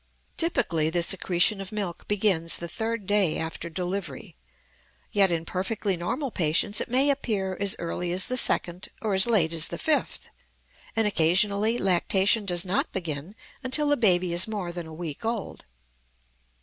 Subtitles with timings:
[0.35, 4.35] Typically, the secretion of milk begins the third day after delivery;
[5.11, 9.27] yet in perfectly normal patients it may appear as early as the second or as
[9.27, 10.29] late as the fifth,
[10.95, 15.65] and occasionally lactation does not begin until the baby is more than a week old.